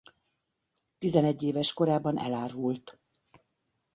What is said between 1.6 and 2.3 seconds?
korában